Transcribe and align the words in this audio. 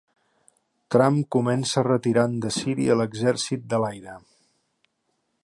Trump 0.95 1.19
comença 1.35 1.83
retirant 1.89 2.33
de 2.47 2.53
Síria 2.57 2.97
l'exèrcit 3.03 3.69
de 3.75 3.83
l'aire 3.85 4.19